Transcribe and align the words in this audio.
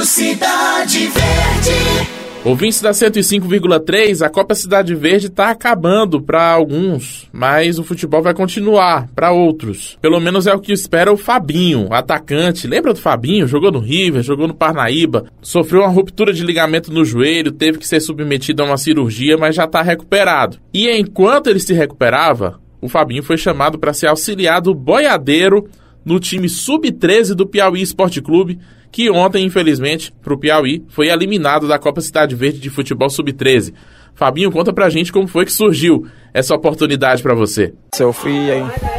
Rádio 0.00 0.04
Cidade 0.06 0.98
Verde. 1.08 2.10
Ouvintes 2.42 2.80
da 2.80 2.90
105,3, 2.90 4.24
a 4.24 4.30
Copa 4.30 4.54
Cidade 4.54 4.94
Verde 4.94 5.26
está 5.26 5.50
acabando 5.50 6.22
para 6.22 6.52
alguns, 6.52 7.28
mas 7.30 7.78
o 7.78 7.84
futebol 7.84 8.22
vai 8.22 8.32
continuar 8.32 9.08
para 9.14 9.30
outros. 9.30 9.98
Pelo 10.00 10.18
menos 10.18 10.46
é 10.46 10.54
o 10.54 10.58
que 10.58 10.72
espera 10.72 11.12
o 11.12 11.18
Fabinho, 11.18 11.92
atacante. 11.92 12.66
Lembra 12.66 12.94
do 12.94 12.98
Fabinho? 12.98 13.46
Jogou 13.46 13.70
no 13.70 13.78
River, 13.78 14.22
jogou 14.22 14.48
no 14.48 14.54
Parnaíba, 14.54 15.26
sofreu 15.42 15.82
uma 15.82 15.90
ruptura 15.90 16.32
de 16.32 16.44
ligamento 16.44 16.90
no 16.90 17.04
joelho, 17.04 17.52
teve 17.52 17.76
que 17.76 17.86
ser 17.86 18.00
submetido 18.00 18.62
a 18.62 18.66
uma 18.66 18.78
cirurgia, 18.78 19.36
mas 19.36 19.54
já 19.54 19.64
está 19.64 19.82
recuperado. 19.82 20.56
E 20.72 20.90
enquanto 20.90 21.48
ele 21.48 21.60
se 21.60 21.74
recuperava, 21.74 22.58
o 22.80 22.88
Fabinho 22.88 23.22
foi 23.22 23.36
chamado 23.36 23.78
para 23.78 23.92
ser 23.92 24.06
auxiliar 24.06 24.62
do 24.62 24.74
boiadeiro 24.74 25.68
no 26.04 26.18
time 26.18 26.48
sub-13 26.48 27.34
do 27.34 27.46
Piauí 27.46 27.82
Esporte 27.82 28.20
Clube 28.20 28.58
que 28.92 29.10
ontem, 29.10 29.44
infelizmente, 29.44 30.12
para 30.22 30.34
o 30.34 30.38
Piauí, 30.38 30.84
foi 30.88 31.08
eliminado 31.08 31.68
da 31.68 31.78
Copa 31.78 32.00
Cidade 32.00 32.34
Verde 32.34 32.58
de 32.58 32.70
Futebol 32.70 33.08
Sub-13. 33.08 33.72
Fabinho, 34.14 34.50
conta 34.50 34.72
pra 34.72 34.90
gente 34.90 35.12
como 35.12 35.28
foi 35.28 35.44
que 35.44 35.52
surgiu 35.52 36.06
essa 36.34 36.54
oportunidade 36.54 37.22
para 37.22 37.34
você. 37.34 37.72
Eu 37.98 38.12
fui 38.12 38.48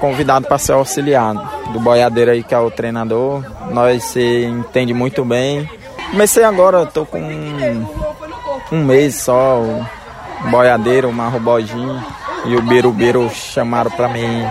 convidado 0.00 0.46
para 0.46 0.58
ser 0.58 0.72
auxiliar 0.72 1.34
do 1.72 1.80
boiadeiro 1.80 2.30
aí, 2.30 2.42
que 2.42 2.54
é 2.54 2.58
o 2.58 2.70
treinador. 2.70 3.44
Nós 3.72 4.04
se 4.04 4.44
entende 4.44 4.94
muito 4.94 5.24
bem. 5.24 5.68
Comecei 6.10 6.44
agora, 6.44 6.86
tô 6.86 7.04
com 7.04 7.20
um, 7.20 8.84
mês 8.84 9.16
só, 9.16 9.60
o 9.60 10.50
boiadeiro, 10.50 11.08
o 11.08 11.12
Marro 11.12 11.40
e 12.46 12.56
o 12.56 12.62
Birubiru 12.62 13.28
chamaram 13.30 13.90
para 13.90 14.08
mim 14.08 14.44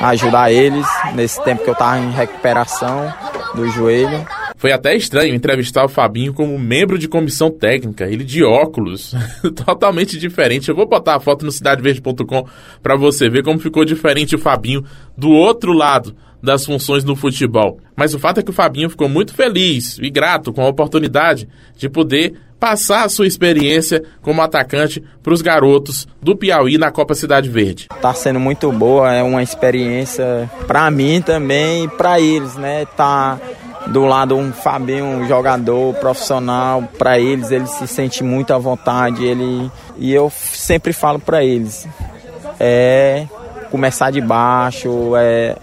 ajudar 0.00 0.52
eles 0.52 0.86
nesse 1.14 1.42
tempo 1.42 1.64
que 1.64 1.70
eu 1.70 1.74
tava 1.74 1.98
em 1.98 2.10
recuperação 2.10 3.12
do 3.54 3.68
joelho. 3.68 4.26
Foi 4.58 4.72
até 4.72 4.96
estranho 4.96 5.34
entrevistar 5.34 5.84
o 5.84 5.88
Fabinho 5.88 6.32
como 6.32 6.58
membro 6.58 6.98
de 6.98 7.08
comissão 7.08 7.50
técnica, 7.50 8.06
ele 8.06 8.24
de 8.24 8.42
óculos, 8.42 9.14
totalmente 9.64 10.18
diferente. 10.18 10.68
Eu 10.68 10.74
vou 10.74 10.88
botar 10.88 11.16
a 11.16 11.20
foto 11.20 11.44
no 11.44 11.52
cidadeverde.com 11.52 12.46
para 12.82 12.96
você 12.96 13.28
ver 13.28 13.42
como 13.42 13.58
ficou 13.58 13.84
diferente 13.84 14.34
o 14.34 14.38
Fabinho 14.38 14.84
do 15.16 15.30
outro 15.30 15.72
lado 15.72 16.16
das 16.42 16.64
funções 16.64 17.04
no 17.04 17.16
futebol. 17.16 17.80
Mas 17.94 18.14
o 18.14 18.18
fato 18.18 18.40
é 18.40 18.42
que 18.42 18.50
o 18.50 18.54
Fabinho 18.54 18.88
ficou 18.88 19.08
muito 19.08 19.34
feliz 19.34 19.98
e 20.00 20.08
grato 20.08 20.52
com 20.52 20.62
a 20.62 20.68
oportunidade 20.68 21.48
de 21.76 21.88
poder 21.88 22.34
passar 22.58 23.04
a 23.04 23.08
sua 23.08 23.26
experiência 23.26 24.02
como 24.22 24.42
atacante 24.42 25.02
para 25.22 25.32
os 25.32 25.42
garotos 25.42 26.06
do 26.22 26.36
Piauí 26.36 26.78
na 26.78 26.90
Copa 26.90 27.14
Cidade 27.14 27.48
Verde. 27.48 27.88
Tá 28.00 28.14
sendo 28.14 28.40
muito 28.40 28.72
boa, 28.72 29.12
é 29.12 29.22
uma 29.22 29.42
experiência 29.42 30.50
para 30.66 30.90
mim 30.90 31.20
também 31.20 31.84
e 31.84 31.88
para 31.88 32.20
eles, 32.20 32.54
né? 32.56 32.86
Tá 32.96 33.38
do 33.86 34.04
lado 34.04 34.36
um 34.36 34.52
Fabinho, 34.52 35.04
um 35.04 35.28
jogador 35.28 35.94
profissional, 35.94 36.82
para 36.98 37.20
eles 37.20 37.50
ele 37.50 37.66
se 37.66 37.86
sente 37.86 38.24
muito 38.24 38.52
à 38.52 38.58
vontade, 38.58 39.24
ele 39.24 39.70
e 39.96 40.12
eu 40.12 40.30
sempre 40.30 40.92
falo 40.92 41.20
para 41.20 41.44
eles 41.44 41.86
é 42.58 43.26
começar 43.70 44.10
de 44.10 44.20
baixo, 44.20 45.14
é 45.16 45.56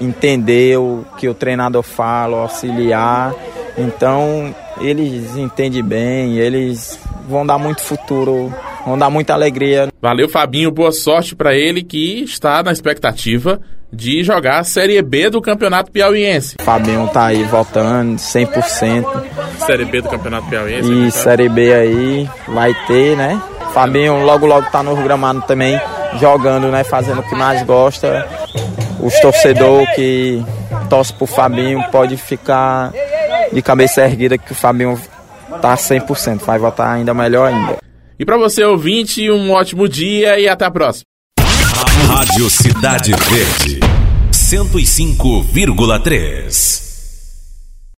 entender 0.00 0.78
o 0.78 1.04
que 1.18 1.28
o 1.28 1.34
treinador 1.34 1.82
fala, 1.82 2.38
auxiliar. 2.38 3.34
Então, 3.76 4.54
eles 4.80 5.36
entendem 5.36 5.82
bem, 5.82 6.38
eles 6.38 6.98
vão 7.28 7.46
dar 7.46 7.58
muito 7.58 7.82
futuro, 7.82 8.52
vão 8.86 8.98
dar 8.98 9.10
muita 9.10 9.32
alegria. 9.32 9.88
Valeu, 10.00 10.28
Fabinho, 10.28 10.70
boa 10.70 10.92
sorte 10.92 11.34
para 11.34 11.54
ele 11.54 11.82
que 11.82 12.22
está 12.22 12.62
na 12.62 12.72
expectativa 12.72 13.60
de 13.92 14.24
jogar 14.24 14.58
a 14.58 14.64
Série 14.64 15.00
B 15.00 15.30
do 15.30 15.40
Campeonato 15.40 15.90
Piauiense. 15.90 16.56
Fabinho 16.60 17.08
tá 17.08 17.26
aí 17.26 17.44
voltando 17.44 18.16
100%. 18.16 19.06
Série 19.58 19.84
B 19.84 20.02
do 20.02 20.08
Campeonato 20.08 20.48
Piauiense? 20.48 20.92
E 20.92 21.10
Série 21.10 21.48
B 21.48 21.72
aí 21.72 22.28
vai 22.48 22.74
ter, 22.86 23.16
né? 23.16 23.40
Fabinho 23.72 24.24
logo 24.24 24.46
logo 24.46 24.70
tá 24.70 24.82
no 24.82 24.96
gramado 24.96 25.42
também 25.42 25.80
jogando, 26.18 26.68
né, 26.68 26.84
fazendo 26.84 27.20
o 27.20 27.22
que 27.22 27.34
mais 27.34 27.62
gosta. 27.62 28.26
Os 29.00 29.18
torcedores 29.20 29.88
que 29.94 30.44
torce 30.88 31.12
pro 31.12 31.26
Fabinho 31.26 31.82
pode 31.90 32.16
ficar 32.16 32.92
de 33.54 33.62
cabeça 33.62 34.02
erguida 34.02 34.36
que 34.36 34.52
o 34.52 34.54
Fabinho 34.54 35.00
tá 35.62 35.74
100%, 35.74 36.40
vai 36.40 36.58
voltar 36.58 36.92
ainda 36.92 37.14
melhor 37.14 37.50
ainda. 37.52 37.78
E 38.18 38.24
para 38.24 38.36
você 38.36 38.64
ouvinte, 38.64 39.30
um 39.30 39.52
ótimo 39.52 39.88
dia 39.88 40.36
e 40.38 40.48
até 40.48 40.64
a 40.64 40.70
próxima. 40.70 41.04
Rádio 42.08 42.48
Cidade 42.50 43.12
Verde, 43.12 43.78
105,3. 44.32 46.83